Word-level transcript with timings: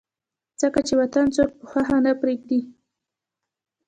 ځکه 0.61 0.79
چې 0.87 0.93
وطن 1.01 1.25
څوک 1.35 1.49
پۀ 1.57 1.63
خوښه 1.69 1.97
نه 2.05 2.13
پريږدي 2.21 2.59